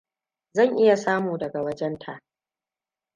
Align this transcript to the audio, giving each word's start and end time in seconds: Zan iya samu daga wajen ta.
Zan 0.53 0.77
iya 0.79 0.95
samu 0.97 1.37
daga 1.37 1.61
wajen 1.61 1.97
ta. 1.99 2.21